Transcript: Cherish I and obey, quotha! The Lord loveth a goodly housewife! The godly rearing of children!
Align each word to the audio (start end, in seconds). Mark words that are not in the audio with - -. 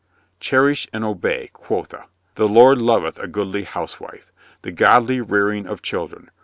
Cherish 0.39 0.87
I 0.87 0.97
and 0.97 1.05
obey, 1.05 1.51
quotha! 1.53 2.05
The 2.33 2.47
Lord 2.49 2.81
loveth 2.81 3.19
a 3.19 3.27
goodly 3.27 3.65
housewife! 3.65 4.31
The 4.63 4.71
godly 4.71 5.21
rearing 5.21 5.67
of 5.67 5.83
children! 5.83 6.31